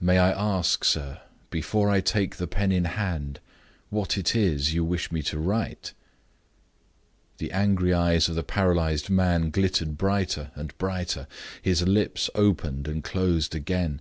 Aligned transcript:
"May 0.00 0.18
I 0.18 0.30
ask, 0.32 0.82
sir, 0.82 1.20
before 1.48 1.90
I 1.90 2.00
take 2.00 2.38
the 2.38 2.48
pen 2.48 2.72
in 2.72 2.86
hand, 2.86 3.38
what 3.88 4.18
it 4.18 4.34
is 4.34 4.74
you 4.74 4.84
wish 4.84 5.12
me 5.12 5.22
to 5.22 5.38
write?" 5.38 5.92
The 7.38 7.52
angry 7.52 7.94
eyes 7.94 8.28
of 8.28 8.34
the 8.34 8.42
paralyzed 8.42 9.10
man 9.10 9.50
glittered 9.50 9.96
brighter 9.96 10.50
and 10.56 10.76
brighter. 10.78 11.28
His 11.62 11.86
lips 11.86 12.28
opened 12.34 12.88
and 12.88 13.04
closed 13.04 13.54
again. 13.54 14.00